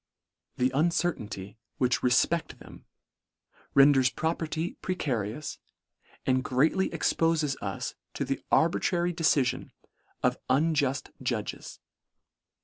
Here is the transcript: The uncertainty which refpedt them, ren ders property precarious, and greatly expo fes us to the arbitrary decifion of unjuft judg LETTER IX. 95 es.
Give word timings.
The 0.57 0.71
uncertainty 0.73 1.59
which 1.77 2.01
refpedt 2.01 2.57
them, 2.57 2.85
ren 3.75 3.91
ders 3.91 4.09
property 4.09 4.73
precarious, 4.81 5.59
and 6.25 6.43
greatly 6.43 6.89
expo 6.89 7.39
fes 7.39 7.55
us 7.61 7.93
to 8.15 8.25
the 8.25 8.41
arbitrary 8.51 9.13
decifion 9.13 9.69
of 10.23 10.39
unjuft 10.49 11.11
judg 11.21 11.53
LETTER 11.53 11.57
IX. 11.57 11.77
95 11.77 11.77
es. 11.77 11.79